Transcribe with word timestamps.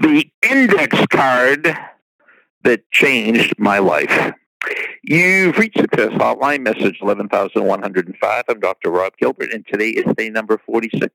the 0.00 0.30
index 0.42 0.96
card 1.06 1.76
that 2.64 2.90
changed 2.90 3.54
my 3.58 3.78
life. 3.78 4.32
You've 5.02 5.56
reached 5.56 5.76
the 5.76 5.82
Success 5.82 6.10
hotline, 6.10 6.60
message 6.62 6.98
11105. 7.00 8.44
I'm 8.48 8.60
Dr. 8.60 8.90
Rob 8.90 9.16
Gilbert, 9.16 9.52
and 9.52 9.64
today 9.66 9.90
is 9.90 10.04
day 10.16 10.28
number 10.28 10.58
46 10.66 11.14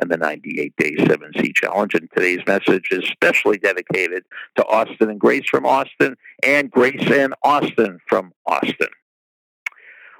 in 0.00 0.08
the 0.08 0.16
98 0.16 0.74
Day 0.76 0.96
7C 0.96 1.54
Challenge. 1.54 1.94
And 1.94 2.08
today's 2.14 2.46
message 2.46 2.88
is 2.90 3.04
specially 3.08 3.58
dedicated 3.58 4.24
to 4.56 4.66
Austin 4.66 5.10
and 5.10 5.18
Grace 5.18 5.48
from 5.50 5.66
Austin, 5.66 6.16
and 6.42 6.70
Grace 6.70 7.10
and 7.10 7.34
Austin 7.42 7.98
from 8.06 8.32
Austin. 8.46 8.88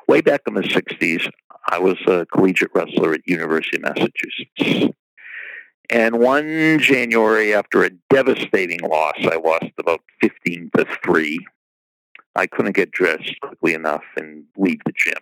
Way 0.09 0.21
back 0.21 0.41
in 0.47 0.55
the 0.55 0.63
60s, 0.63 1.31
I 1.69 1.79
was 1.79 1.99
a 2.07 2.27
collegiate 2.27 2.71
wrestler 2.75 3.15
at 3.15 3.21
University 3.27 3.77
of 3.77 3.83
Massachusetts. 3.83 4.95
And 5.91 6.19
one 6.21 6.79
January, 6.79 7.55
after 7.55 7.85
a 7.85 7.91
devastating 8.09 8.81
loss, 8.81 9.17
I 9.21 9.37
lost 9.37 9.73
about 9.79 10.01
15 10.21 10.71
to 10.77 10.87
3. 11.05 11.47
I 12.35 12.47
couldn't 12.47 12.77
get 12.77 12.93
dressed 12.93 13.39
quickly 13.41 13.75
enough 13.75 14.05
and 14.17 14.45
leave 14.57 14.81
the 14.87 14.93
gym. 14.97 15.19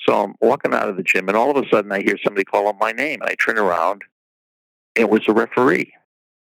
So 0.00 0.22
I'm 0.22 0.34
walking 0.40 0.74
out 0.74 0.88
of 0.88 0.96
the 0.96 1.02
gym, 1.02 1.28
and 1.28 1.36
all 1.36 1.56
of 1.56 1.64
a 1.64 1.68
sudden 1.68 1.92
I 1.92 2.00
hear 2.00 2.16
somebody 2.24 2.44
call 2.44 2.68
out 2.68 2.76
my 2.80 2.90
name. 2.90 3.20
And 3.20 3.30
I 3.30 3.34
turn 3.34 3.58
around, 3.58 4.02
it 4.94 5.08
was 5.08 5.20
a 5.28 5.32
referee. 5.32 5.92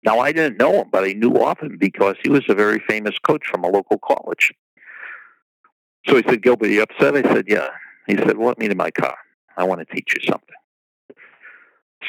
Now, 0.03 0.19
I 0.19 0.31
didn't 0.31 0.57
know 0.57 0.81
him, 0.81 0.89
but 0.91 1.03
I 1.03 1.11
knew 1.13 1.33
of 1.33 1.59
him 1.59 1.77
because 1.77 2.15
he 2.23 2.29
was 2.29 2.43
a 2.47 2.55
very 2.55 2.79
famous 2.87 3.17
coach 3.19 3.45
from 3.47 3.65
a 3.65 3.67
local 3.67 3.97
college. 3.97 4.53
So 6.07 6.15
he 6.15 6.23
said, 6.23 6.41
Gilbert, 6.41 6.67
you 6.67 6.83
upset? 6.83 7.17
I 7.17 7.21
said, 7.33 7.45
yeah. 7.47 7.69
He 8.07 8.15
said, 8.15 8.37
well, 8.37 8.47
let 8.47 8.59
me 8.59 8.69
to 8.69 8.75
my 8.75 8.91
car. 8.91 9.17
I 9.57 9.65
want 9.65 9.85
to 9.85 9.93
teach 9.93 10.13
you 10.15 10.21
something. 10.25 10.55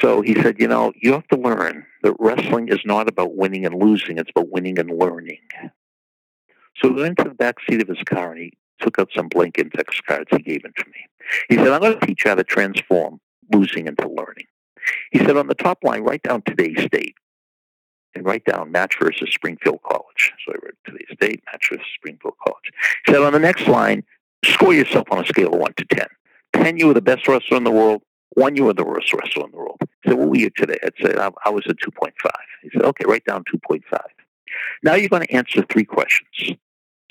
So 0.00 0.22
he 0.22 0.34
said, 0.40 0.56
you 0.60 0.68
know, 0.68 0.92
you 1.00 1.12
have 1.12 1.26
to 1.28 1.38
learn 1.38 1.84
that 2.02 2.14
wrestling 2.18 2.68
is 2.68 2.80
not 2.84 3.08
about 3.08 3.34
winning 3.34 3.66
and 3.66 3.82
losing. 3.82 4.18
It's 4.18 4.30
about 4.30 4.50
winning 4.50 4.78
and 4.78 4.90
learning. 4.90 5.40
So 6.76 6.88
we 6.88 7.02
went 7.02 7.18
to 7.18 7.24
the 7.24 7.34
back 7.34 7.56
seat 7.68 7.82
of 7.82 7.88
his 7.88 8.02
car 8.04 8.32
and 8.32 8.40
he 8.40 8.52
took 8.80 8.98
out 8.98 9.10
some 9.14 9.28
blank 9.28 9.58
index 9.58 10.00
cards. 10.00 10.28
He 10.30 10.38
gave 10.38 10.62
them 10.62 10.72
to 10.76 10.84
me. 10.86 11.06
He 11.48 11.56
said, 11.56 11.68
I'm 11.68 11.80
going 11.80 11.98
to 11.98 12.06
teach 12.06 12.24
you 12.24 12.30
how 12.30 12.36
to 12.36 12.44
transform 12.44 13.20
losing 13.52 13.86
into 13.86 14.08
learning. 14.08 14.46
He 15.10 15.18
said, 15.18 15.36
on 15.36 15.48
the 15.48 15.54
top 15.54 15.84
line, 15.84 16.02
write 16.02 16.22
down 16.22 16.42
today's 16.42 16.88
date 16.90 17.16
and 18.14 18.24
write 18.24 18.44
down 18.44 18.72
match 18.72 18.96
versus 19.00 19.28
Springfield 19.32 19.80
College. 19.82 20.32
So 20.44 20.52
I 20.52 20.56
wrote 20.64 20.76
today's 20.86 21.16
date, 21.20 21.42
match 21.52 21.68
versus 21.70 21.86
Springfield 21.94 22.34
College. 22.46 22.72
He 23.06 23.12
said, 23.12 23.22
on 23.22 23.32
the 23.32 23.38
next 23.38 23.68
line, 23.68 24.04
score 24.44 24.72
yourself 24.72 25.06
on 25.10 25.22
a 25.22 25.26
scale 25.26 25.52
of 25.52 25.60
1 25.60 25.74
to 25.74 25.84
10. 25.84 26.06
10, 26.54 26.78
you 26.78 26.86
were 26.86 26.94
the 26.94 27.02
best 27.02 27.28
wrestler 27.28 27.56
in 27.56 27.64
the 27.64 27.70
world. 27.70 28.02
One, 28.34 28.56
you 28.56 28.64
were 28.64 28.72
the 28.72 28.84
worst 28.84 29.12
wrestler 29.12 29.44
in 29.44 29.50
the 29.50 29.56
world. 29.56 29.78
He 30.02 30.10
said, 30.10 30.18
what 30.18 30.28
were 30.28 30.36
you 30.36 30.50
today? 30.50 30.78
I'd 30.84 30.92
say, 31.02 31.14
I, 31.16 31.30
I 31.44 31.50
was 31.50 31.66
a 31.66 31.74
2.5. 31.74 32.12
He 32.62 32.70
said, 32.72 32.82
okay, 32.82 33.04
write 33.06 33.24
down 33.24 33.44
2.5. 33.44 33.82
Now 34.82 34.94
you're 34.94 35.08
going 35.08 35.26
to 35.26 35.32
answer 35.32 35.64
three 35.70 35.84
questions. 35.84 36.58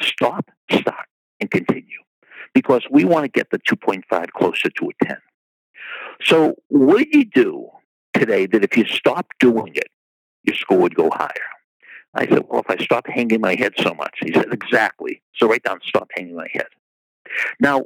Stop, 0.02 0.50
start, 0.72 1.08
and 1.40 1.52
continue. 1.52 1.84
Because 2.54 2.84
we 2.90 3.04
want 3.04 3.26
to 3.26 3.30
get 3.30 3.52
the 3.52 3.60
2.5 3.60 4.32
closer 4.32 4.70
to 4.70 4.90
a 4.90 5.06
10. 5.06 5.18
So 6.24 6.56
what 6.70 6.98
did 6.98 7.14
you 7.14 7.26
do 7.26 7.70
today 8.14 8.46
that 8.48 8.64
if 8.64 8.76
you 8.78 8.86
stop 8.86 9.28
doing 9.40 9.76
it, 9.76 9.90
your 10.44 10.56
score 10.56 10.78
would 10.80 10.96
go 10.96 11.10
higher? 11.12 11.30
I 12.16 12.28
said, 12.28 12.46
well, 12.50 12.62
if 12.62 12.70
I 12.70 12.84
stop 12.84 13.08
hanging 13.08 13.42
my 13.42 13.56
head 13.56 13.74
so 13.78 13.94
much. 13.94 14.16
He 14.22 14.34
said, 14.34 14.52
exactly. 14.52 15.22
So 15.36 15.48
write 15.48 15.64
down, 15.64 15.80
stop 15.84 16.10
hanging 16.16 16.36
my 16.36 16.48
head. 16.52 16.68
Now, 17.60 17.86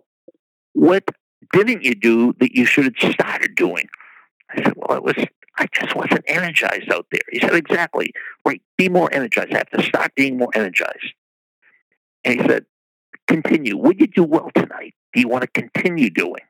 what 0.74 1.04
didn't 1.52 1.84
you 1.84 1.96
do 1.96 2.34
that 2.40 2.56
you 2.56 2.66
should 2.66 2.86
have 2.86 3.12
started 3.12 3.56
doing? 3.56 3.88
I 4.50 4.64
said, 4.64 4.74
well, 4.76 4.98
it 4.98 5.04
was, 5.04 5.16
I 5.58 5.68
just 5.72 5.96
wasn't 5.96 6.24
energized 6.28 6.92
out 6.92 7.08
there. 7.12 7.22
He 7.32 7.40
said, 7.40 7.54
exactly. 7.56 8.12
Right. 8.46 8.62
Be 8.78 8.90
more 8.90 9.14
energized. 9.14 9.54
I 9.54 9.58
have 9.58 9.70
to 9.72 9.84
start 9.84 10.14
being 10.16 10.38
more 10.38 10.50
energized. 10.54 11.14
And 12.24 12.40
he 12.40 12.48
said, 12.48 12.66
continue. 13.28 13.78
Would 13.78 14.00
you 14.00 14.08
do 14.08 14.24
well 14.24 14.50
tonight? 14.56 14.94
Do 15.14 15.20
you 15.20 15.28
want 15.28 15.42
to 15.42 15.48
continue 15.48 16.10
doing? 16.10 16.44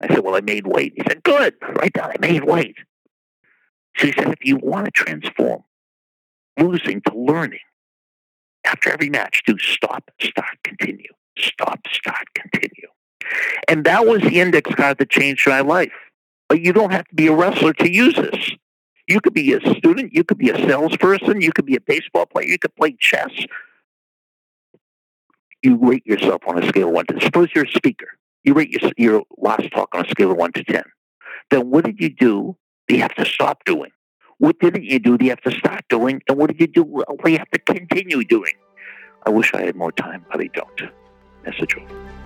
I 0.00 0.08
said, 0.08 0.20
well, 0.20 0.34
I 0.34 0.40
made 0.40 0.66
weight. 0.66 0.92
He 0.96 1.02
said, 1.08 1.22
good. 1.22 1.54
Right 1.62 1.92
down, 1.92 2.10
I 2.10 2.16
made 2.20 2.44
weight. 2.44 2.76
So 3.96 4.06
he 4.06 4.12
said, 4.12 4.28
if 4.28 4.44
you 4.44 4.56
want 4.56 4.86
to 4.86 4.90
transform 4.90 5.64
losing 6.58 7.00
to 7.02 7.14
learning, 7.14 7.60
after 8.64 8.90
every 8.90 9.08
match, 9.08 9.42
do 9.46 9.56
stop, 9.58 10.10
start, 10.20 10.58
continue. 10.64 11.12
Stop, 11.38 11.80
start. 11.90 12.26
And 13.68 13.84
that 13.84 14.06
was 14.06 14.22
the 14.22 14.40
index 14.40 14.72
card 14.74 14.98
that 14.98 15.10
changed 15.10 15.46
my 15.46 15.60
life. 15.60 15.92
But 16.48 16.60
you 16.60 16.72
don't 16.72 16.92
have 16.92 17.06
to 17.08 17.14
be 17.14 17.26
a 17.26 17.34
wrestler 17.34 17.72
to 17.74 17.92
use 17.92 18.14
this. 18.14 18.52
You 19.08 19.20
could 19.20 19.34
be 19.34 19.52
a 19.52 19.60
student, 19.76 20.12
you 20.12 20.24
could 20.24 20.38
be 20.38 20.50
a 20.50 20.56
salesperson, 20.56 21.40
you 21.40 21.52
could 21.52 21.66
be 21.66 21.76
a 21.76 21.80
baseball 21.80 22.26
player, 22.26 22.46
you 22.46 22.58
could 22.58 22.74
play 22.74 22.96
chess. 22.98 23.30
You 25.62 25.76
rate 25.76 26.06
yourself 26.06 26.42
on 26.46 26.62
a 26.62 26.66
scale 26.68 26.88
of 26.88 26.94
1 26.94 27.06
to 27.06 27.20
Suppose 27.20 27.48
you're 27.54 27.64
a 27.64 27.70
speaker. 27.70 28.08
You 28.44 28.54
rate 28.54 28.70
your, 28.70 28.92
your 28.96 29.22
last 29.38 29.70
talk 29.72 29.94
on 29.94 30.06
a 30.06 30.08
scale 30.08 30.30
of 30.30 30.36
1 30.36 30.52
to 30.52 30.64
10. 30.64 30.82
Then 31.50 31.70
what 31.70 31.84
did 31.84 32.00
you 32.00 32.10
do 32.10 32.56
that 32.88 32.94
you 32.94 33.02
have 33.02 33.14
to 33.14 33.24
stop 33.24 33.64
doing? 33.64 33.90
What 34.38 34.58
didn't 34.58 34.84
you 34.84 34.98
do 34.98 35.16
that 35.16 35.24
you 35.24 35.30
have 35.30 35.40
to 35.42 35.52
start 35.52 35.84
doing? 35.88 36.22
And 36.28 36.36
what 36.36 36.50
did 36.50 36.60
you 36.60 36.66
do 36.66 37.04
that 37.06 37.30
you 37.30 37.38
have 37.38 37.50
to 37.50 37.58
continue 37.60 38.22
doing? 38.24 38.52
I 39.24 39.30
wish 39.30 39.54
I 39.54 39.62
had 39.62 39.76
more 39.76 39.92
time, 39.92 40.24
but 40.30 40.40
I 40.40 40.48
don't. 40.48 40.82
That's 41.44 41.58
Message 41.60 41.76
over. 41.76 42.25